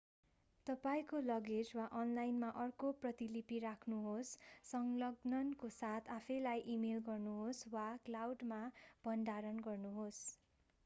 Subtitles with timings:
[0.67, 4.31] तपाईंको लगेज वा अनलाइनमा अर्को प्रतिलिपि राख्नुहोस्
[4.69, 8.59] संलग्ननको साथ आफैँलाई इमेल गर्नुहोस् वा क्लाउड”मा
[9.05, 10.23] भण्डारण गर्नुहोस्।